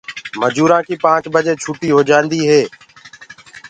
مجورآنٚ 0.41 0.85
ڪيٚ 0.87 1.01
پآنٚچ 1.03 1.23
بجي 1.33 1.53
ڇُوٽيٚ 1.63 1.93
هوجآنٚديٚ 1.95 2.43
هي 2.49 2.61